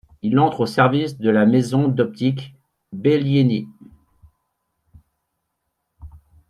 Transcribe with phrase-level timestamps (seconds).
[0.23, 2.55] Il entre au service de la maison d'optique
[2.91, 3.67] Bellieni.